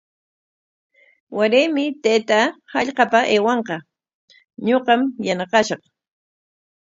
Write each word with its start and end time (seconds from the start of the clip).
Waraymi 1.37 1.83
taytaa 2.03 2.45
hallqapa 2.73 3.19
aywanqa, 3.33 3.75
ñuqam 4.65 5.01
yanaqashaq. 5.25 5.81